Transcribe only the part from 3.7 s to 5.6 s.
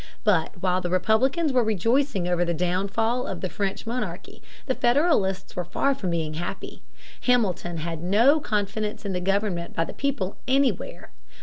monarchy, the Federalists